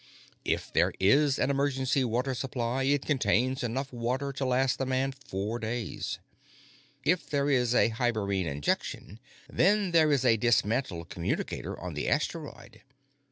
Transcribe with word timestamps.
If 0.45 0.73
there 0.73 0.93
is 0.99 1.37
an 1.37 1.51
emergency 1.51 2.03
water 2.03 2.33
supply, 2.33 2.81
it 2.85 3.05
contains 3.05 3.61
enough 3.61 3.93
water 3.93 4.33
to 4.33 4.45
last 4.47 4.79
the 4.79 4.85
man 4.87 5.11
four 5.11 5.59
days. 5.59 6.17
If 7.03 7.29
there 7.29 7.51
is 7.51 7.75
a 7.75 7.89
hibernine 7.89 8.47
injection, 8.47 9.19
then 9.47 9.91
there 9.91 10.11
is 10.11 10.25
a 10.25 10.37
dismantled 10.37 11.09
communicator 11.09 11.79
on 11.79 11.93
the 11.93 12.09
asteroid. 12.09 12.81